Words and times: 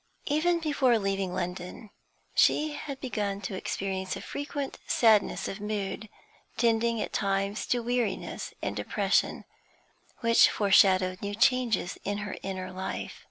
Even 0.25 0.59
before 0.59 0.97
leaving 0.97 1.31
London, 1.31 1.91
she 2.33 2.71
had 2.73 2.99
begun 2.99 3.39
to 3.41 3.53
experience 3.53 4.15
a 4.15 4.21
frequent 4.21 4.79
sadness 4.87 5.47
of 5.47 5.61
mood, 5.61 6.09
tending 6.57 6.99
at 6.99 7.13
times 7.13 7.67
to 7.67 7.83
weariness 7.83 8.51
and 8.63 8.75
depression, 8.75 9.45
which 10.21 10.49
foreshadowed 10.49 11.21
new 11.21 11.35
changes 11.35 11.99
in 12.03 12.17
her 12.25 12.35
inner 12.41 12.71
life. 12.71 13.19